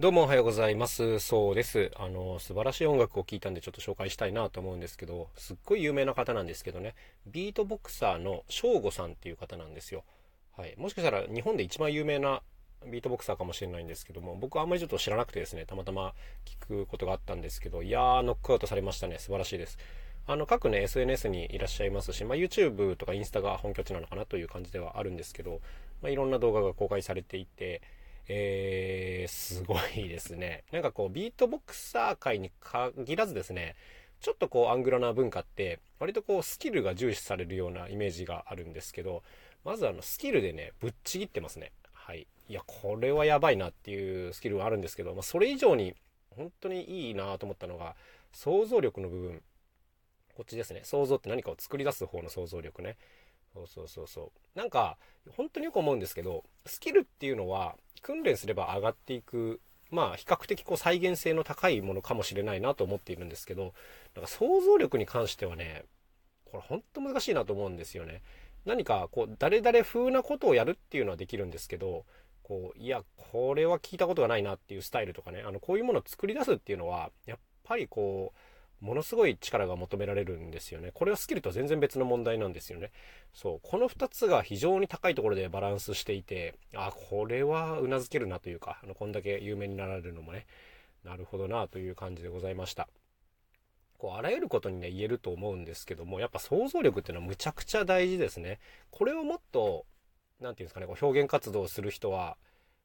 [0.00, 1.20] どうもおはようございます。
[1.20, 1.92] そうです。
[1.94, 6.96] あの、素晴らしい音楽を聴いたんでちょっと紹介したいなと思うんですけど、すっごい有名な方なんですけどね、
[7.28, 10.02] ビートボクサーの翔吾さんっていう方なんですよ。
[10.56, 10.74] はい。
[10.78, 12.42] もしかしたら日本で一番有名な
[12.90, 16.12] ビートボクサーかもしれないんですけども、僕はあんまりちょっと知らなくてですね、たまたま
[16.44, 19.20] 聞くことがあったんですけど、いやー、ノックアウトされましたね。
[19.20, 19.78] 素晴らしいです。
[20.26, 25.60] あの、各ね、SNS にいらっしゃいますし、まあ、YouTube とかインスタが本拠地なのかなという感じではあるんですけど、
[26.02, 27.80] まあ、いろんな動画が公開されていて、
[28.28, 30.64] えー、すごいですね。
[30.72, 33.74] なんかこう、ビートボクサー界に限らずですね、
[34.20, 39.22] ちょっとこう、アングラな文化って、割とこう、スキルが重視されるようなイメージがあるんですけど、
[39.64, 41.72] まずあの、スキルでね、ぶっちぎってますね。
[41.92, 42.26] はい。
[42.48, 45.94] いや、これはやばいなっていうスキルがあるんですけど、まあ、それ以上に、
[46.30, 47.94] 本当にいいなと思ったのが、
[48.32, 49.42] 想像力の部分。
[50.34, 50.80] こっちですね。
[50.84, 52.96] 想像って何かを作り出す方の想像力ね。
[53.54, 54.58] そうそうそうそう。
[54.58, 54.98] なんか、
[55.36, 63.72] 本当によく思うんですけど、スキルっていうのは、訓練すれば上がっていく、まあ、比較的こう再現性の高いものかもしれないなと思っているんですけど、
[64.14, 65.84] なんか想像力に関してはね、
[66.44, 68.22] これ本当難しいなと思うんですよね。
[68.66, 72.04] 何かこう、誰々風なことをやるっていうのはできるんですけど、
[72.42, 78.38] こう、いや、これは聞いたことがないなっていうスタイルとかね、あの、こういうものを作り出すっていうのは、やっぱりこう、
[78.84, 80.90] ものすごい力が求められるんですよね。
[80.92, 82.92] これはスキルと全然別の問題なんですよね。
[83.32, 83.60] そう。
[83.62, 90.46] この2つが非常に高いところでバランスしていて、あ、これは頷けるなというか、あの、こんだけ有名になられるのもね、
[91.02, 92.86] なるほどなという感じでございました。
[93.96, 98.60] こう、あらゆることにね、言えると思うんですけども、やっぱ想像力っていうのはむちゃくちゃ大事ですね。
[98.90, 99.86] これをもっと、
[100.40, 102.36] 何て言うんですかね、こう表現活動をする人は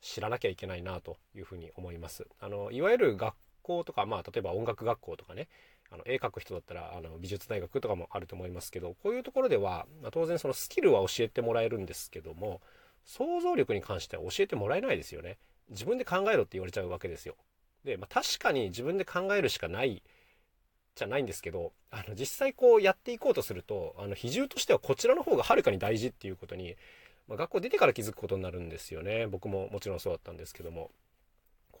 [0.00, 2.26] 知らなきゃいけないなというふうに思います。
[2.40, 5.48] あの、いわゆる学校とか、まあ、例えば音楽学校とかね、
[5.94, 12.60] あの絵描く人だったらあの美術大学とかもあると思いますけどこういうところでは、まあ、当然そのスキルは教えてもらえるんですけども
[13.04, 15.38] 想像力に関しては教えてもらえないですよね。
[15.70, 17.36] 自分で考えろって言われちゃうわけですよ。
[17.84, 20.02] で、まあ、確かに自分で考えるしかない
[20.94, 26.76] じゃないんですけどあの実際こうやっていこうとするとあの比重としてはこちらの方がはるかに大事っていうことに、
[27.28, 29.26] まあ、学校出てから気づくことになるんですよね。
[29.26, 30.90] 僕ももちろんそうだったんですけども。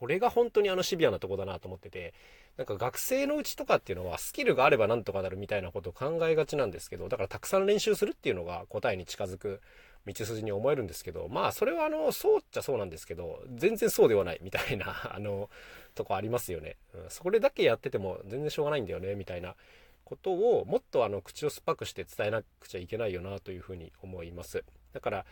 [0.04, 2.12] これが本当にあのシビアなとこだなと思ってて
[2.58, 9.62] なんか学生のうちとかっていうのはスキルがあればなんとかなるみたいなことを考えがちなんですけど、だからたくさん練習するっていうのが答えに近づく
[10.06, 15.48] 道筋に思えるんですけど、まあそれはあの、そうっちゃそうなんですけど、全然そうではないみたいな、 あの、
[15.94, 16.76] とこありますよね。
[16.92, 19.56] うん、それだけやってても全然しょうがないんだよね、みたいな
[20.04, 24.64] ことをもっとあの、口を酸っぱくして伝えなくちゃいけないよなというふうに思います。
[24.92, 25.26] だから、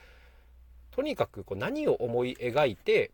[0.91, 3.11] とにかくこう何を思い描いて、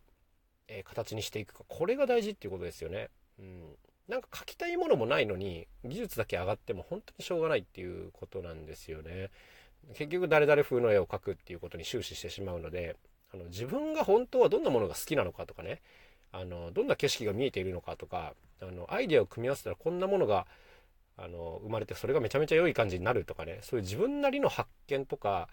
[0.69, 3.09] えー、形にしていくか、これが大事っていうことですよね。
[3.39, 3.75] うん。
[4.07, 9.29] なんか書きたいものもないのに技術だけ上がっても本当にしょうがないっていうことなんですよね。
[9.93, 12.95] 結局誰々風の絵を描くっていうことに終始してしまうので
[13.33, 15.81] あの自分が本当はどんなものが好きなのかとかね
[16.31, 20.45] あのどんな景色が見えているのかとかあのアイデアを組み合わせたらこんなものが
[21.17, 25.49] あの生まれてそれがめちゃめちゃ良い感じになるとかねそういう自分なりの発見とか、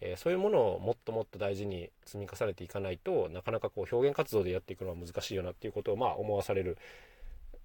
[0.00, 6.78] えー、そういうものをもっともっと大事に積み重ねていかないとなかなかこう表現活動でやっていくのは難しいよなっていうことをまあ思わされる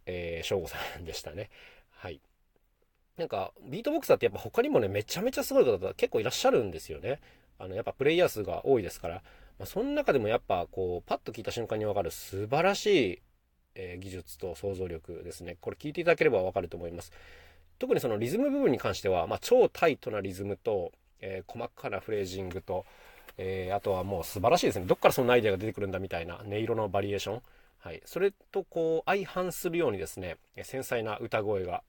[0.05, 1.49] えー、翔吾さんでしたね。
[1.91, 2.19] はい。
[3.17, 7.19] なんか、ビートボクサーってやっぱ他にもね、めちゃめちゃすごい方が結構いらっしゃるんですよね。
[7.57, 9.15] あの、やっぱプレイヤー数が多いですから。
[9.57, 13.21] まあ、その中でもやっぱこう、パッと聞いた瞬間にわかる素晴らしい、
[13.75, 15.57] えー、技術と想像力ですね。
[15.61, 17.11] これ聞いていただければわかると思います。
[17.79, 20.91] 特にそのリズム部分に関しては、まあ、超タイトなリズムと、
[21.25, 22.85] えー、細かなフレージングと、
[23.37, 24.85] えー、あとはもう素晴らしいですね。
[24.85, 27.41] どっからそんなアイデアが出てくるんだみたいな音色のバリエーション。
[27.79, 31.83] はい、それとこう相反するようにですね繊細な歌声が、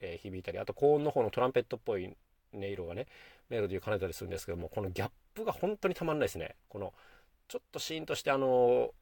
[0.00, 2.06] え、響いたりあと高音の方のトランペットっぽい
[2.54, 3.06] 音色がね
[3.50, 6.94] メロディーを兼ねたりするんですけどもこのギャップが本当にたまんないですねこの
[7.48, 8.94] ちょっとシーンとしてあの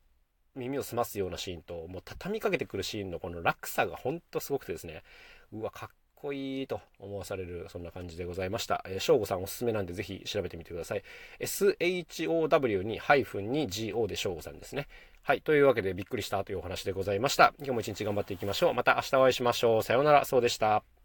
[0.57, 5.05] 耳を澄ますようなシーンともう畳みかけてくるシーンのこの落差が本当すごくてですね
[5.53, 5.89] うわかっ
[6.21, 8.85] こいいと思わされる、そんな感じでございました。
[8.87, 11.03] えー、翔吾さんおすすめなんでぜひ調べてみてください。
[11.41, 14.89] SHOW にハイフンに GO で翔吾さんですね。
[15.23, 15.43] はい。
[15.43, 17.55] というわけでびっくりしたというお話でございました。
[17.59, 18.75] 今日も一日頑張っていきましょう。
[18.75, 19.83] また明日お会いしましょう。
[19.83, 20.25] さようなら。
[20.25, 21.00] そうでした。